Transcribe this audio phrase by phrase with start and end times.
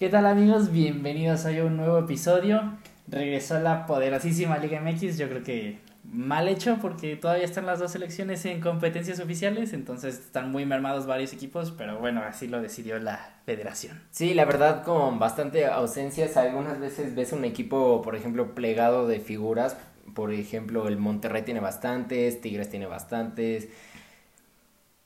[0.00, 0.72] ¿Qué tal amigos?
[0.72, 2.62] Bienvenidos hoy a un nuevo episodio.
[3.06, 5.18] Regresó la poderosísima Liga MX.
[5.18, 10.18] Yo creo que mal hecho porque todavía están las dos selecciones en competencias oficiales, entonces
[10.18, 14.00] están muy mermados varios equipos, pero bueno, así lo decidió la federación.
[14.10, 19.20] Sí, la verdad con bastante ausencias, algunas veces ves un equipo, por ejemplo, plegado de
[19.20, 19.76] figuras,
[20.14, 23.68] por ejemplo, el Monterrey tiene bastantes, Tigres tiene bastantes,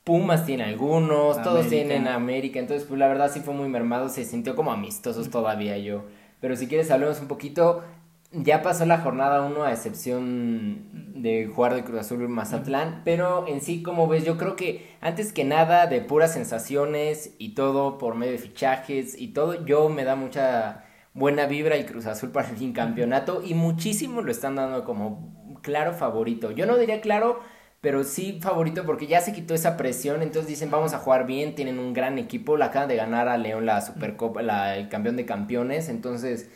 [0.05, 4.27] Pumas tiene algunos, todos tienen América, entonces pues la verdad sí fue muy mermado, se
[4.27, 6.05] sintió como amistosos todavía yo.
[6.41, 7.83] Pero si quieres hablemos un poquito,
[8.31, 13.63] ya pasó la jornada 1 a excepción de jugar de Cruz Azul Mazatlán, pero en
[13.63, 18.15] sí como ves, yo creo que antes que nada de puras sensaciones y todo por
[18.15, 20.85] medio de fichajes y todo, yo me da mucha
[21.15, 25.95] buena vibra el Cruz Azul para el campeonato y muchísimo lo están dando como claro
[25.95, 26.51] favorito.
[26.51, 27.41] Yo no diría claro
[27.85, 31.55] pero sí favorito porque ya se quitó esa presión, entonces dicen vamos a jugar bien,
[31.55, 35.17] tienen un gran equipo, la acaban de ganar a León la Supercopa, la, el campeón
[35.17, 36.49] de campeones, entonces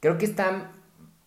[0.00, 0.70] creo que están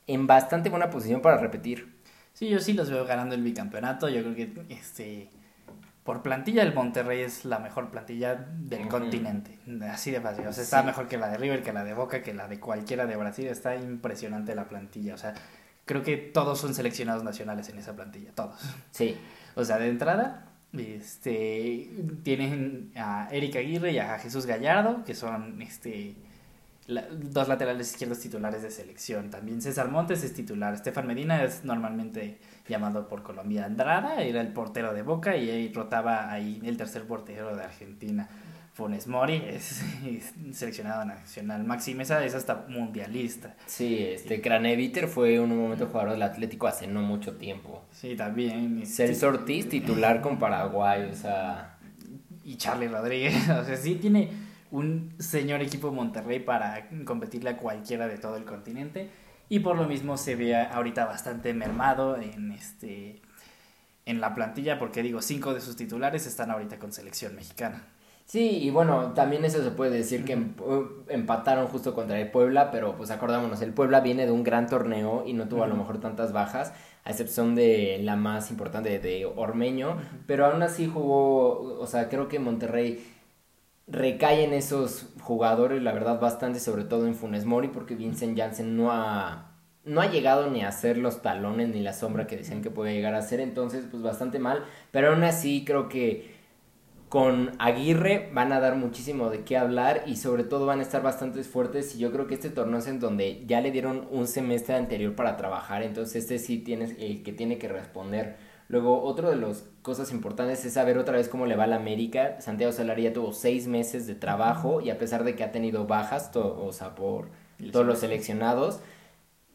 [0.08, 2.00] en bastante buena posición para repetir.
[2.34, 5.30] Sí, yo sí los veo ganando el bicampeonato, yo creo que este
[6.04, 9.60] por plantilla el Monterrey es la mejor plantilla del continente,
[9.92, 12.24] así de fácil, o sea, está mejor que la de River, que la de Boca,
[12.24, 15.36] que la de cualquiera de Brasil, está impresionante la plantilla, o sea,
[15.88, 18.60] creo que todos son seleccionados nacionales en esa plantilla, todos.
[18.92, 19.18] Sí.
[19.56, 20.46] O sea, de entrada,
[20.78, 21.90] este,
[22.22, 26.16] tienen a Eric Aguirre y a Jesús Gallardo, que son este,
[26.88, 29.32] dos laterales izquierdos titulares de selección.
[29.32, 30.74] También César Montes es titular.
[30.74, 36.32] Estefan Medina es normalmente llamado por Colombia Andrada, era el portero de Boca y rotaba
[36.32, 38.30] ahí el tercer portero de Argentina.
[38.78, 39.84] Funes Mori es,
[40.52, 41.64] seleccionado nacional.
[41.64, 43.56] Maxi Mesa es hasta mundialista.
[43.66, 47.84] Sí, este Craneviter fue un momento jugador del Atlético hace no mucho tiempo.
[47.92, 48.86] Sí, también.
[48.86, 51.80] Celso Ortiz, titular con Paraguay, o sea.
[52.44, 54.30] Y Charlie Rodríguez, o sea, sí tiene
[54.70, 59.10] un señor equipo Monterrey para competirle a cualquiera de todo el continente.
[59.50, 63.24] Y por lo mismo se ve ahorita bastante mermado en este
[64.06, 67.84] en la plantilla, porque digo, cinco de sus titulares están ahorita con selección mexicana.
[68.28, 70.54] Sí, y bueno, también eso se puede decir que em,
[71.08, 75.24] empataron justo contra el Puebla, pero pues acordámonos, el Puebla viene de un gran torneo
[75.26, 76.74] y no tuvo a lo mejor tantas bajas,
[77.06, 82.28] a excepción de la más importante de Ormeño, pero aún así jugó, o sea, creo
[82.28, 83.02] que Monterrey
[83.88, 88.76] recae en esos jugadores, la verdad, bastante, sobre todo en Funes Mori, porque Vincent Janssen
[88.76, 89.52] no ha,
[89.86, 92.92] no ha llegado ni a hacer los talones ni la sombra que decían que podía
[92.94, 96.37] llegar a hacer, entonces pues bastante mal, pero aún así creo que
[97.10, 101.02] con Aguirre van a dar muchísimo de qué hablar y sobre todo van a estar
[101.02, 101.96] bastante fuertes.
[101.96, 105.16] Y yo creo que este torneo es en donde ya le dieron un semestre anterior
[105.16, 108.36] para trabajar, entonces este sí tiene el que tiene que responder.
[108.70, 111.78] Luego, otro de las cosas importantes es saber otra vez cómo le va a la
[111.78, 112.42] América.
[112.42, 115.88] Santiago Solari ya tuvo seis meses de trabajo y a pesar de que ha tenido
[115.88, 117.30] bajas, o sea, por
[117.72, 118.82] todos los seleccionados,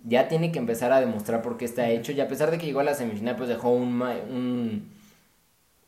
[0.03, 2.12] ya tiene que empezar a demostrar por qué está hecho.
[2.12, 4.89] Y a pesar de que llegó a la semifinal, pues dejó un, un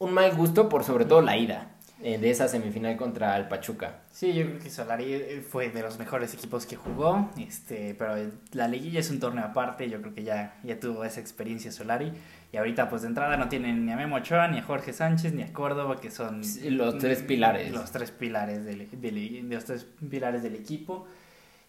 [0.04, 1.70] un mal gusto por sobre todo la ida
[2.02, 4.02] eh, de esa semifinal contra el Pachuca.
[4.10, 8.14] Sí, yo creo que Solari eh, fue de los mejores equipos que jugó, este, pero
[8.52, 12.12] la liguilla es un torneo aparte, yo creo que ya, ya tuvo esa experiencia Solari.
[12.52, 15.32] Y ahorita pues de entrada no tienen ni a Memo Ochoa, ni a Jorge Sánchez,
[15.32, 17.72] ni a Córdoba, que son los tres pilares.
[17.72, 21.06] Los tres pilares del, del, los tres pilares del equipo.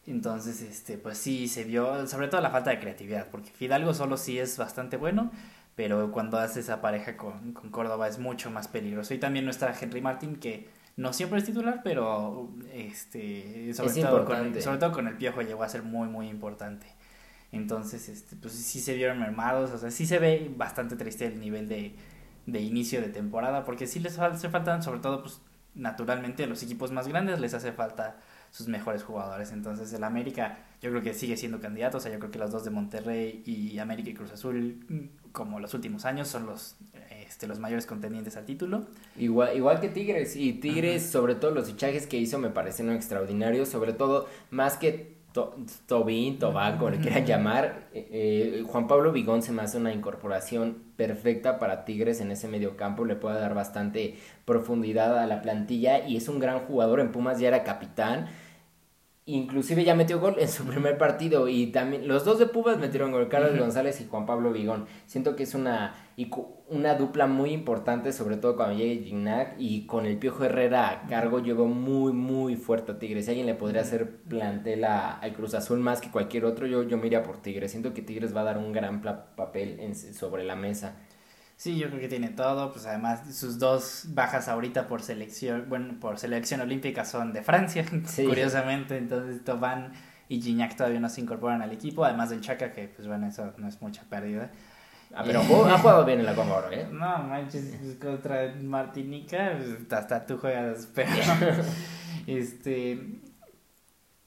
[0.06, 4.18] Entonces, este, pues sí, se vio, sobre todo la falta de creatividad, porque Fidalgo solo
[4.18, 5.32] sí es bastante bueno,
[5.76, 9.14] pero cuando hace esa pareja con, con Córdoba es mucho más peligroso.
[9.14, 14.62] Y también nuestra Henry Martin, que no siempre es titular, pero este, sobre, todo con,
[14.62, 16.88] sobre todo con el Piojo llegó a ser muy, muy importante.
[17.52, 21.40] Entonces, este, pues sí se vieron mermados, o sea, sí se ve bastante triste el
[21.40, 21.96] nivel de,
[22.46, 25.42] de inicio de temporada, porque sí les hace falta, sobre todo, pues
[25.74, 28.18] naturalmente a los equipos más grandes les hace falta
[28.56, 29.52] sus mejores jugadores.
[29.52, 31.98] Entonces el América yo creo que sigue siendo candidato.
[31.98, 35.60] O sea, yo creo que los dos de Monterrey y América y Cruz Azul, como
[35.60, 36.78] los últimos años, son los,
[37.10, 38.86] este, los mayores contendientes al título.
[39.18, 40.38] Igual, igual que Tigres.
[40.38, 43.68] Y Tigres, sobre todo los fichajes que hizo, me parecen extraordinarios.
[43.68, 45.16] Sobre todo, más que
[45.86, 47.90] Tobin, Tobaco, le quieran llamar.
[47.94, 52.48] Eh, eh, Juan Pablo Vigón se me hace una incorporación perfecta para Tigres en ese
[52.48, 57.02] medio campo, le puede dar bastante profundidad a la plantilla y es un gran jugador,
[57.02, 58.30] en Pumas ya era capitán
[59.28, 63.12] inclusive ya metió gol en su primer partido y también los dos de Pumas metieron
[63.12, 64.86] gol, Carlos González y Juan Pablo Vigón.
[65.08, 65.96] Siento que es una,
[66.68, 71.08] una dupla muy importante, sobre todo cuando llegue Gignac y con el Piojo Herrera a
[71.08, 73.26] cargo llegó muy, muy fuerte a Tigres.
[73.26, 76.98] Si alguien le podría hacer plantel al Cruz Azul más que cualquier otro, yo, yo
[76.98, 77.72] me iría por Tigres.
[77.72, 80.98] Siento que Tigres va a dar un gran papel en, sobre la mesa.
[81.58, 85.96] Sí, yo creo que tiene todo, pues además sus dos bajas ahorita por selección, bueno,
[86.02, 87.86] por selección olímpica son de Francia,
[88.16, 89.94] curiosamente, entonces Tobán
[90.28, 93.54] y Gignac todavía no se incorporan al equipo, además del Chaca, que pues bueno, eso
[93.58, 94.52] no es mucha pérdida.
[95.14, 96.88] Ah, pero ha jugado bien en la Copa ¿eh?
[96.92, 101.10] No, manches, pues, contra Martinica, pues, hasta tú juegas, pero
[102.28, 103.22] este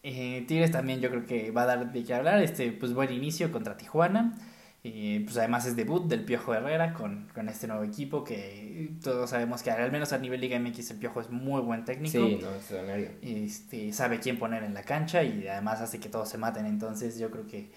[0.02, 3.12] eh, Tigres también yo creo que va a dar de qué hablar, este pues buen
[3.12, 4.34] inicio contra Tijuana.
[4.82, 9.30] Y pues además es debut del Piojo Herrera con, con, este nuevo equipo que todos
[9.30, 12.12] sabemos que al menos a nivel Liga MX el Piojo es muy buen técnico.
[12.12, 16.28] Sí, no, es este, sabe quién poner en la cancha y además hace que todos
[16.28, 16.64] se maten.
[16.64, 17.72] Entonces yo creo que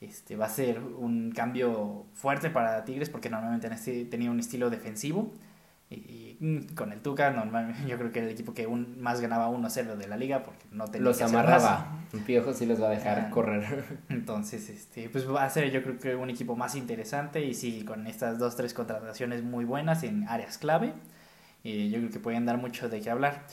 [0.00, 4.70] este, va a ser un cambio fuerte para Tigres porque normalmente este, tenía un estilo
[4.70, 5.32] defensivo
[5.88, 9.96] y, con el Tuca, normalmente yo creo que el equipo que un, más ganaba 1-0
[9.96, 11.98] de la liga porque no tenía Los amarraba.
[12.12, 13.84] Un piojo sí los va a dejar correr.
[14.08, 17.84] Entonces, este, pues va a ser yo creo que un equipo más interesante y sí,
[17.84, 20.92] con estas dos, tres contrataciones muy buenas en áreas clave,
[21.62, 23.46] y yo creo que pueden dar mucho de qué hablar.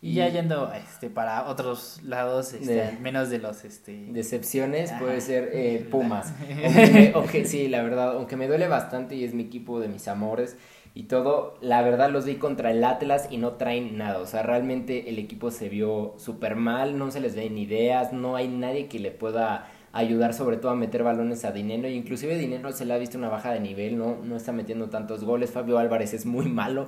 [0.00, 3.64] Y ya yendo este, para otros lados, este, al menos de los...
[3.64, 4.06] Este...
[4.10, 6.32] Decepciones, puede ser eh, Pumas.
[7.14, 10.56] aunque, sí, la verdad, aunque me duele bastante y es mi equipo de mis amores,
[10.94, 14.18] y todo, la verdad los vi contra el Atlas y no traen nada.
[14.18, 18.36] O sea, realmente el equipo se vio súper mal, no se les ven ideas, no
[18.36, 19.68] hay nadie que le pueda
[19.98, 21.88] ayudar sobre todo a meter balones a Dinero.
[21.88, 24.88] Y inclusive Dinero se le ha visto una baja de nivel, no, no está metiendo
[24.88, 25.50] tantos goles.
[25.50, 26.86] Fabio Álvarez es muy malo.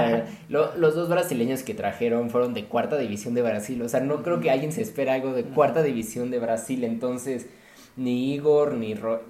[0.48, 3.80] los dos brasileños que trajeron fueron de cuarta división de Brasil.
[3.82, 6.84] O sea, no creo que alguien se espere algo de cuarta división de Brasil.
[6.84, 7.48] Entonces
[7.96, 9.20] ni Igor ni Ro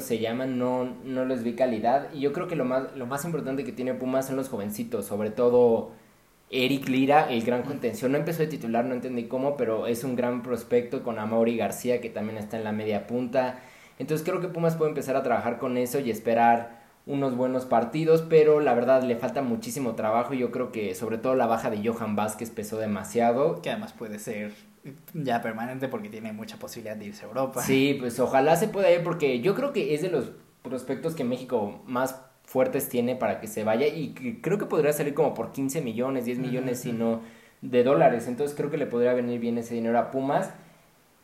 [0.00, 2.08] se llaman, no, no les vi calidad.
[2.14, 5.06] Y yo creo que lo más, lo más importante que tiene Pumas son los jovencitos,
[5.06, 5.92] sobre todo
[6.52, 8.12] Eric Lira, el gran contención.
[8.12, 12.00] No empezó de titular, no entendí cómo, pero es un gran prospecto con Amaury García,
[12.00, 13.58] que también está en la media punta.
[13.98, 18.22] Entonces creo que Pumas puede empezar a trabajar con eso y esperar unos buenos partidos,
[18.22, 20.34] pero la verdad le falta muchísimo trabajo.
[20.34, 23.62] Yo creo que sobre todo la baja de Johan Vázquez pesó demasiado.
[23.62, 24.52] Que además puede ser
[25.14, 27.62] ya permanente porque tiene mucha posibilidad de irse a Europa.
[27.62, 30.32] Sí, pues ojalá se pueda ir porque yo creo que es de los
[30.62, 32.20] prospectos que México más
[32.52, 34.12] fuertes tiene para que se vaya y
[34.42, 37.22] creo que podría salir como por 15 millones, 10 millones, si no
[37.62, 38.28] de dólares.
[38.28, 40.50] Entonces creo que le podría venir bien ese dinero a Pumas.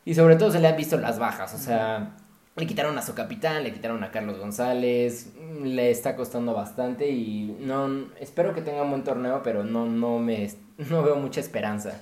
[0.06, 2.16] Y sobre todo se le han visto las bajas, o sea,
[2.56, 7.58] le quitaron a su capitán, le quitaron a Carlos González, le está costando bastante y
[7.60, 10.50] no espero que tenga un buen torneo, pero no no me
[10.90, 12.00] no veo mucha esperanza.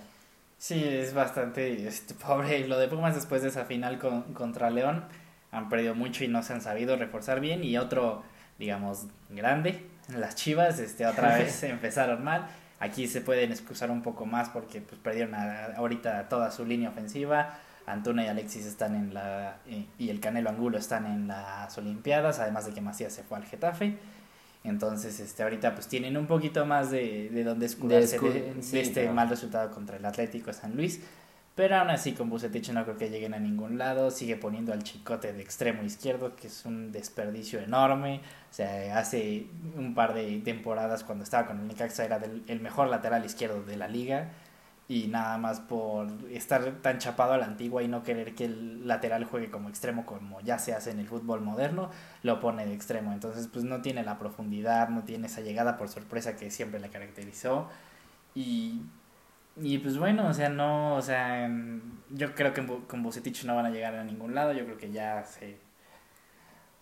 [0.58, 2.66] Sí, es bastante este, pobre.
[2.68, 5.04] Lo de Pumas después de esa final con, contra León
[5.50, 7.64] han perdido mucho y no se han sabido reforzar bien.
[7.64, 8.22] Y otro,
[8.58, 12.46] digamos, grande, las Chivas, este, otra vez empezaron mal.
[12.78, 17.58] Aquí se pueden excusar un poco más porque pues, perdieron ahorita toda su línea ofensiva.
[17.86, 19.58] Antuna y Alexis están en la.
[19.68, 23.38] Eh, y el Canelo Angulo están en las Olimpiadas, además de que Macías se fue
[23.38, 23.96] al Getafe.
[24.64, 29.28] Entonces, este, ahorita pues tienen un poquito más de, de donde escudarse de, este mal
[29.28, 31.00] resultado contra el Atlético San Luis.
[31.56, 34.10] Pero aún así con Bucetich no creo que lleguen a ningún lado.
[34.10, 38.20] Sigue poniendo al chicote de extremo izquierdo, que es un desperdicio enorme.
[38.50, 42.88] O sea, hace un par de temporadas cuando estaba con el Necaxa era el mejor
[42.88, 44.28] lateral izquierdo de la liga
[44.88, 48.86] y nada más por estar tan chapado a la antigua y no querer que el
[48.86, 51.90] lateral juegue como extremo como ya se hace en el fútbol moderno,
[52.22, 53.12] lo pone de extremo.
[53.12, 56.88] Entonces, pues no tiene la profundidad, no tiene esa llegada por sorpresa que siempre le
[56.90, 57.68] caracterizó.
[58.34, 58.82] Y,
[59.56, 61.50] y pues bueno, o sea, no, o sea,
[62.10, 64.90] yo creo que con Bucetich no van a llegar a ningún lado, yo creo que
[64.90, 65.58] ya se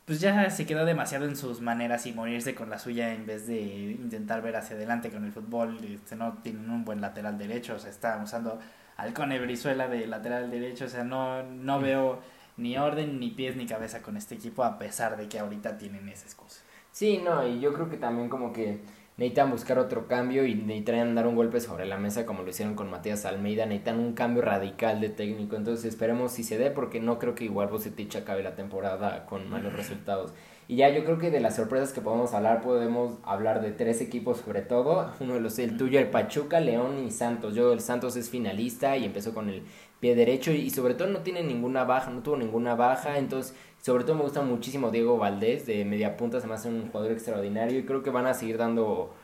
[0.05, 3.47] pues ya se quedó demasiado en sus maneras y morirse con la suya en vez
[3.47, 5.79] de intentar ver hacia adelante con el fútbol.
[5.83, 8.59] Este, no tienen un buen lateral derecho, o sea, está usando
[8.99, 12.21] al Cone Brizuela de lateral derecho, o sea, no, no veo
[12.59, 16.09] ni orden, ni pies, ni cabeza con este equipo, a pesar de que ahorita tienen
[16.09, 16.61] esa excusa.
[16.93, 18.81] Sí, no, y yo creo que también como que
[19.17, 22.75] necesitan buscar otro cambio y necesitan dar un golpe sobre la mesa como lo hicieron
[22.75, 27.01] con Matías Almeida, necesitan un cambio radical de técnico, entonces esperemos si se dé porque
[27.01, 30.33] no creo que igual Bocetich acabe la temporada con malos resultados.
[30.67, 34.01] Y ya yo creo que de las sorpresas que podemos hablar, podemos hablar de tres
[34.01, 37.55] equipos sobre todo, uno de los, el tuyo, el Pachuca, León y Santos.
[37.55, 39.63] Yo, el Santos es finalista y empezó con el
[40.01, 44.05] pie derecho y sobre todo no tiene ninguna baja, no tuvo ninguna baja, entonces sobre
[44.05, 47.79] todo me gusta muchísimo Diego Valdés de media punta, se me hace un jugador extraordinario
[47.79, 49.15] y creo que van a seguir dando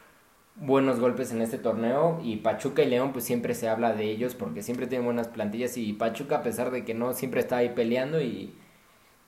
[0.57, 2.21] buenos golpes en este torneo.
[2.23, 5.77] Y Pachuca y León pues siempre se habla de ellos porque siempre tienen buenas plantillas
[5.79, 8.55] y Pachuca a pesar de que no siempre está ahí peleando y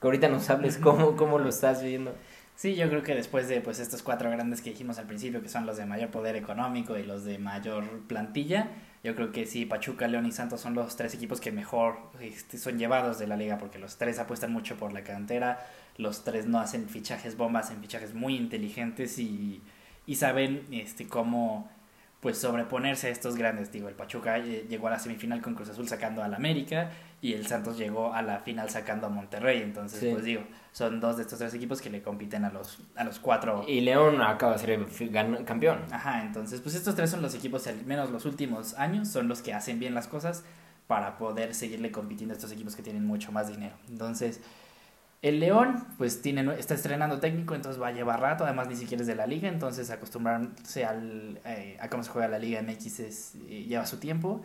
[0.03, 2.13] que ahorita nos hables cómo, cómo lo estás viendo.
[2.55, 5.47] Sí, yo creo que después de pues estos cuatro grandes que dijimos al principio que
[5.49, 8.69] son los de mayor poder económico y los de mayor plantilla,
[9.03, 12.57] Yo creo que sí, Pachuca, León y Santos son los tres equipos que mejor este,
[12.57, 15.65] son llevados de la liga porque los tres apuestan mucho por la cantera,
[15.97, 19.61] los tres no hacen fichajes bombas, hacen fichajes muy inteligentes y,
[20.05, 21.69] y saben este, cómo
[22.23, 23.69] pues sobreponerse a estos grandes.
[23.69, 26.89] Digo, el Pachuca llegó a la semifinal con Cruz Azul sacando al América
[27.21, 29.61] y el Santos llegó a la final sacando a Monterrey.
[29.61, 33.03] Entonces, pues digo, son dos de estos tres equipos que le compiten a los, a
[33.03, 33.65] los cuatro.
[33.67, 35.79] Y León acaba de ser campeón.
[35.91, 39.41] Ajá, entonces, pues estos tres son los equipos, al menos los últimos años, son los
[39.41, 40.45] que hacen bien las cosas
[40.87, 43.75] para poder seguirle compitiendo a estos equipos que tienen mucho más dinero.
[43.89, 44.39] Entonces,
[45.23, 49.01] el León, pues tiene, está estrenando técnico, entonces va a llevar rato, además ni siquiera
[49.01, 52.99] es de la liga, entonces acostumbrarse al, eh, a cómo se juega la liga MX
[52.99, 54.41] es, eh, lleva su tiempo,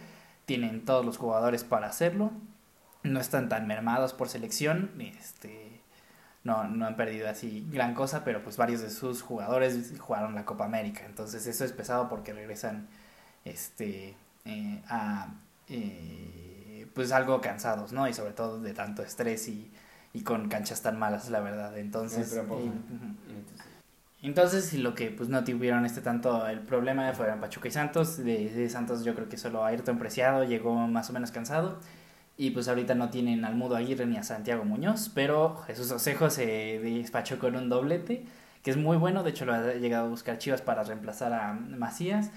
[0.47, 2.31] tienen todos los jugadores para hacerlo,
[3.03, 5.81] no están tan mermados por selección, este,
[6.45, 10.45] no, no han perdido así gran cosa, pero pues varios de sus jugadores jugaron la
[10.45, 12.87] Copa América, entonces eso es pesado porque regresan
[13.45, 15.35] este, eh, a,
[16.95, 18.07] pues algo cansados, ¿no?
[18.07, 19.73] Y sobre todo de tanto estrés y
[20.13, 21.77] y con canchas tan malas, la verdad.
[21.79, 22.41] Entonces,
[24.23, 28.17] entonces lo que pues no tuvieron este tanto el problema fueron Pachuca y Santos.
[28.19, 31.79] De, Santos yo creo que solo Ayrton Preciado llegó más o menos cansado.
[32.37, 35.11] Y pues ahorita no tienen al Mudo Aguirre ni a Santiago Muñoz.
[35.15, 38.25] Pero Jesús Osejo se despachó con un doblete,
[38.63, 39.23] que es muy bueno.
[39.23, 42.31] De hecho lo ha llegado a buscar Chivas para reemplazar a Macías.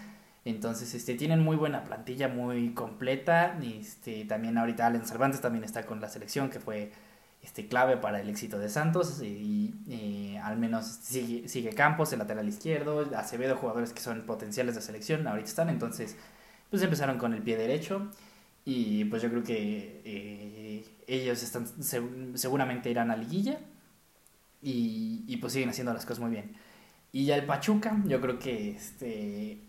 [0.43, 3.59] Entonces, este, tienen muy buena plantilla, muy completa.
[3.61, 6.91] Este, también ahorita Allen Cervantes también está con la selección, que fue
[7.41, 12.19] este, clave para el éxito de Santos y eh, al menos sigue, sigue Campos, el
[12.19, 16.15] lateral izquierdo, Acevedo, jugadores que son potenciales de selección, ahorita están, entonces
[16.69, 18.09] pues empezaron con el pie derecho
[18.63, 21.65] y pues yo creo que eh, ellos están
[22.37, 23.59] seguramente irán a liguilla
[24.61, 26.55] y, y, pues siguen haciendo las cosas muy bien.
[27.11, 29.59] Y ya el Pachuca, yo creo que este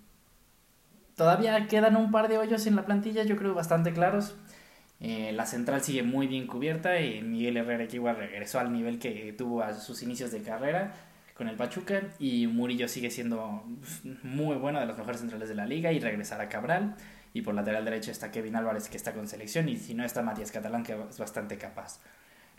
[1.16, 4.34] todavía quedan un par de hoyos en la plantilla, yo creo bastante claros.
[5.04, 9.34] Eh, la central sigue muy bien cubierta y Miguel Herrera igual regresó al nivel que
[9.36, 10.94] tuvo a sus inicios de carrera
[11.34, 15.56] con el Pachuca y Murillo sigue siendo pues, muy bueno de los mejores centrales de
[15.56, 16.94] la liga y regresará Cabral
[17.34, 20.22] y por lateral derecho está Kevin Álvarez que está con selección y si no está
[20.22, 21.98] Matías Catalán que es bastante capaz.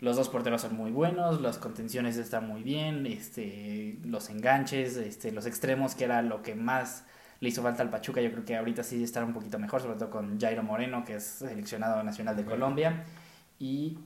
[0.00, 5.32] Los dos porteros son muy buenos, las contenciones están muy bien, este, los enganches, este,
[5.32, 7.04] los extremos que era lo que más
[7.44, 8.20] le hizo falta al Pachuca.
[8.20, 11.16] Yo creo que ahorita sí estará un poquito mejor, sobre todo con Jairo Moreno, que
[11.16, 13.04] es seleccionado nacional de Colombia.
[13.58, 13.98] Y,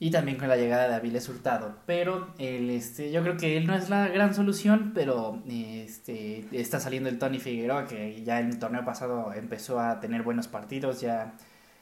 [0.00, 1.76] y también con la llegada de Aviles Hurtado.
[1.86, 6.80] Pero el, este, yo creo que él no es la gran solución, pero este, está
[6.80, 11.00] saliendo el Tony Figueroa, que ya en el torneo pasado empezó a tener buenos partidos,
[11.02, 11.34] ya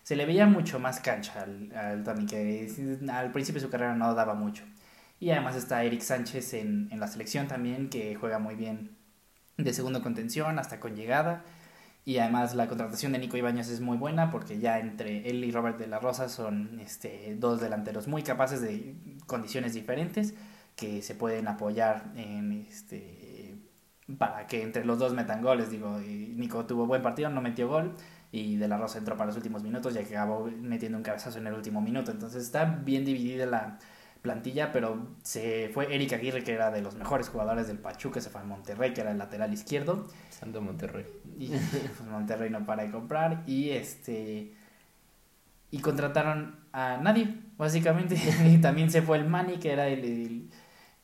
[0.02, 2.68] se le veía mucho más cancha al, al Tony, que
[3.10, 4.64] al principio de su carrera no daba mucho.
[5.20, 8.95] Y además está Eric Sánchez en, en la selección también, que juega muy bien
[9.56, 11.44] de segundo contención hasta con llegada.
[12.04, 15.50] Y además la contratación de Nico Ibáñez es muy buena porque ya entre él y
[15.50, 18.94] Robert de la Rosa son este, dos delanteros muy capaces de
[19.26, 20.34] condiciones diferentes
[20.76, 23.56] que se pueden apoyar en este
[24.18, 25.70] para que entre los dos metan goles.
[25.70, 27.94] Digo, Nico tuvo buen partido, no metió gol
[28.30, 31.38] y de la Rosa entró para los últimos minutos ya que acabó metiendo un cabezazo
[31.38, 32.12] en el último minuto.
[32.12, 33.78] Entonces está bien dividida la,
[34.26, 38.28] plantilla, pero se fue Eric Aguirre, que era de los mejores jugadores del Pachuca, se
[38.28, 40.08] fue a Monterrey, que era el lateral izquierdo.
[40.30, 41.06] Santo Monterrey.
[41.38, 43.44] Y pues, Monterrey no para de comprar.
[43.46, 44.52] Y este.
[45.70, 48.16] Y contrataron a nadie, básicamente.
[48.46, 50.50] y también se fue el Mani, que era el,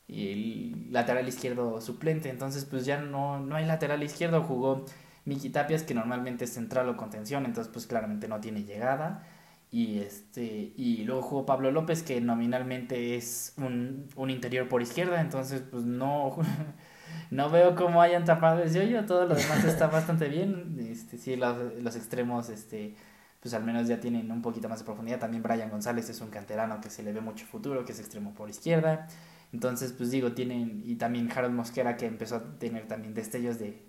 [0.09, 2.29] el, lateral izquierdo suplente.
[2.29, 4.43] Entonces, pues ya no, no hay lateral izquierdo.
[4.43, 4.85] Jugó
[5.23, 7.45] Miki Tapias, que normalmente es central o contención.
[7.45, 9.25] Entonces, pues claramente no tiene llegada.
[9.73, 15.19] Y, este, y luego jugó Pablo López, que nominalmente es un, un interior por izquierda,
[15.19, 16.37] entonces pues no,
[17.31, 20.77] no veo cómo hayan tapado ese hoyo, todo lo demás está bastante bien.
[20.79, 22.93] Este, sí, los, los extremos, este,
[23.39, 25.17] pues al menos ya tienen un poquito más de profundidad.
[25.17, 28.35] También Brian González es un canterano que se le ve mucho futuro, que es extremo
[28.35, 29.07] por izquierda.
[29.53, 33.81] Entonces, pues digo, tienen, y también Harold Mosquera que empezó a tener también destellos de,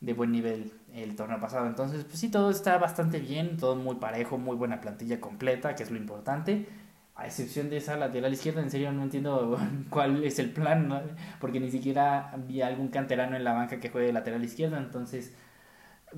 [0.00, 1.66] de buen nivel el torneo pasado.
[1.66, 5.82] Entonces, pues sí, todo está bastante bien, todo muy parejo, muy buena plantilla completa, que
[5.82, 6.68] es lo importante.
[7.14, 9.58] A excepción de esa lateral izquierda, en serio no entiendo
[9.90, 14.12] cuál es el plan, porque ni siquiera había algún canterano en la banca que juegue
[14.12, 14.78] lateral izquierda.
[14.78, 15.34] Entonces,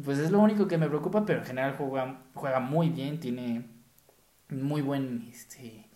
[0.04, 3.66] pues es lo único que me preocupa, pero en general juega, juega muy bien, tiene
[4.50, 5.87] muy buen este,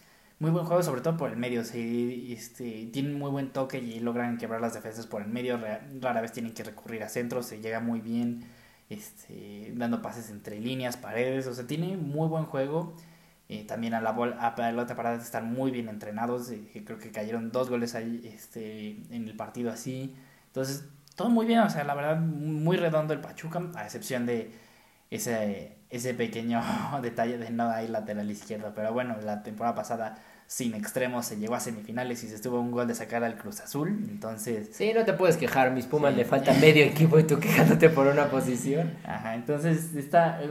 [0.42, 1.64] muy buen juego, sobre todo por el medio.
[1.64, 5.56] Se, este, tienen muy buen toque y logran quebrar las defensas por el medio.
[6.00, 8.44] Rara vez tienen que recurrir a centros, se llega muy bien,
[8.90, 11.46] este, dando pases entre líneas, paredes.
[11.46, 12.96] O sea, tiene muy buen juego.
[13.48, 16.50] Eh, también a la, a pelota parada están muy bien entrenados.
[16.50, 20.12] Eh, creo que cayeron dos goles ahí este, en el partido así.
[20.48, 21.60] Entonces, todo muy bien.
[21.60, 24.50] O sea, la verdad, muy redondo el Pachuca, a excepción de
[25.08, 26.60] ese, ese pequeño
[27.00, 28.72] detalle de no hay lateral izquierdo.
[28.74, 30.18] Pero bueno, la temporada pasada
[30.52, 33.60] sin extremos se llegó a semifinales y se estuvo un gol de sacar al Cruz
[33.62, 33.88] Azul.
[34.10, 34.68] Entonces.
[34.72, 35.70] Sí, no te puedes quejar.
[35.70, 38.92] Mis Pumas le falta medio equipo y tú quejándote por una posición.
[39.02, 40.42] Ajá, entonces está.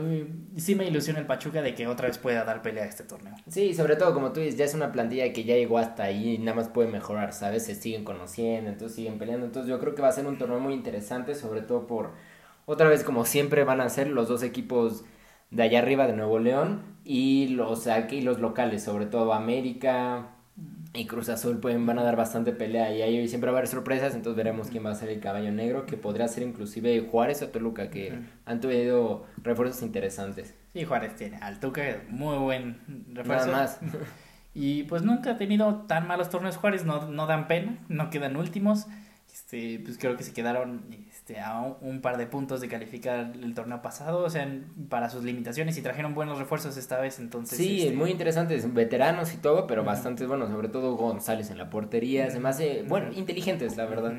[0.56, 3.36] sí me ilusiona el Pachuca de que otra vez pueda dar pelea a este torneo.
[3.46, 6.34] Sí, sobre todo como tú dices, ya es una plantilla que ya llegó hasta ahí
[6.34, 7.64] y nada más puede mejorar, ¿sabes?
[7.64, 9.46] Se siguen conociendo, entonces siguen peleando.
[9.46, 12.10] Entonces yo creo que va a ser un torneo muy interesante, sobre todo por.
[12.66, 15.04] Otra vez, como siempre, van a ser los dos equipos
[15.52, 20.28] de allá arriba de Nuevo León y los aquí los locales, sobre todo América
[20.94, 23.68] y Cruz Azul pueden van a dar bastante pelea y ahí siempre va a haber
[23.68, 27.42] sorpresas, entonces veremos quién va a ser el caballo negro, que podría ser inclusive Juárez
[27.42, 30.54] o Toluca, que han tenido refuerzos interesantes.
[30.72, 32.78] Sí, Juárez tiene al Tuca, muy buen
[33.12, 33.46] refuerzo.
[33.46, 33.80] Nada más.
[34.54, 38.36] y pues nunca ha tenido tan malos torneos Juárez, no, no dan pena, no quedan
[38.36, 38.86] últimos.
[39.32, 43.54] Este, pues creo que se quedaron este, a un, par de puntos de calificar el
[43.54, 44.46] torneo pasado, o sea,
[44.90, 47.56] para sus limitaciones y trajeron buenos refuerzos esta vez, entonces...
[47.56, 51.70] Sí, este, muy interesantes, veteranos y todo, pero bastante buenos, sobre todo González en la
[51.70, 54.12] portería, se me hace, bueno, inteligentes, la verdad.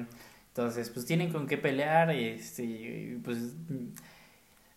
[0.47, 3.53] Entonces, pues tienen con qué pelear, este, pues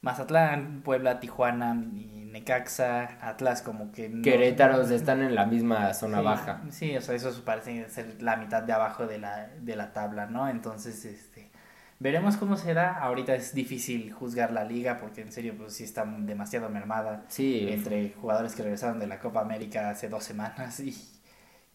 [0.03, 4.09] Mazatlán, Puebla, Tijuana y Necaxa, Atlas como que...
[4.09, 6.63] No, Querétaros están en la misma zona baja.
[6.71, 10.27] Sí, o sea, eso parece ser la mitad de abajo de la, de la tabla,
[10.27, 10.49] ¿no?
[10.49, 11.51] Entonces, este
[11.99, 12.99] Veremos cómo será.
[12.99, 17.25] Ahorita es difícil juzgar la liga porque en serio pues sí está demasiado mermada.
[17.29, 17.69] Sí.
[17.71, 20.95] Entre jugadores que regresaron de la Copa América hace dos semanas y,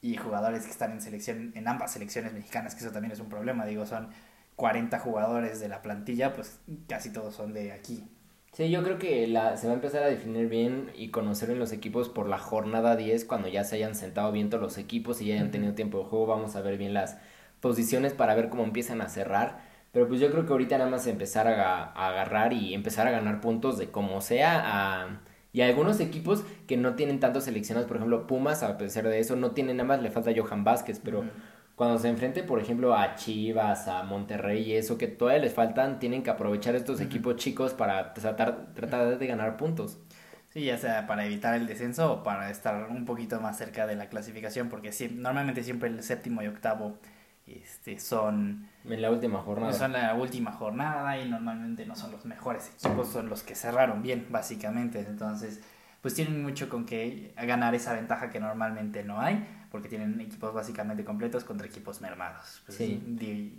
[0.01, 3.29] y jugadores que están en selección en ambas selecciones mexicanas, que eso también es un
[3.29, 3.65] problema.
[3.65, 4.09] Digo, son
[4.57, 8.07] 40 jugadores de la plantilla, pues casi todos son de aquí.
[8.53, 11.59] Sí, yo creo que la, se va a empezar a definir bien y conocer en
[11.59, 15.21] los equipos por la jornada 10, cuando ya se hayan sentado bien todos los equipos
[15.21, 17.17] y ya hayan tenido tiempo de juego, vamos a ver bien las
[17.61, 19.61] posiciones para ver cómo empiezan a cerrar.
[19.93, 23.39] Pero pues yo creo que ahorita nada más empezar a, agarrar y empezar a ganar
[23.39, 25.21] puntos de como sea a...
[25.53, 29.35] Y algunos equipos que no tienen tantos seleccionados, por ejemplo, Pumas, a pesar de eso,
[29.35, 31.25] no tienen nada más, le falta Johan Vázquez, pero
[31.81, 35.97] cuando se enfrente, por ejemplo, a Chivas, a Monterrey y eso, que todavía les faltan,
[35.97, 39.97] tienen que aprovechar estos equipos chicos para tratar, tratar de ganar puntos.
[40.49, 43.95] Sí, ya sea para evitar el descenso o para estar un poquito más cerca de
[43.95, 46.99] la clasificación, porque sí, normalmente siempre el séptimo y octavo
[47.47, 48.69] este, son...
[48.85, 49.73] En la última jornada.
[49.73, 54.03] Son la última jornada y normalmente no son los mejores equipos, son los que cerraron
[54.03, 54.99] bien, básicamente.
[54.99, 55.61] Entonces,
[56.01, 60.53] pues tienen mucho con que ganar esa ventaja que normalmente no hay, porque tienen equipos
[60.53, 62.61] básicamente completos contra equipos mermados.
[62.65, 63.01] Pues, sí.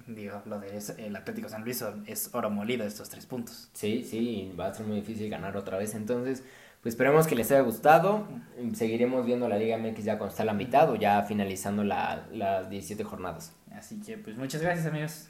[0.07, 3.70] Digo, lo de el Atlético San Luis es oro molido estos tres puntos.
[3.72, 5.94] Sí, sí, va a ser muy difícil ganar otra vez.
[5.94, 6.44] Entonces,
[6.83, 8.27] pues esperemos que les haya gustado.
[8.75, 12.27] Seguiremos viendo la Liga MX ya cuando está a la mitad o ya finalizando la,
[12.33, 13.55] las 17 jornadas.
[13.72, 15.29] Así que pues muchas gracias amigos.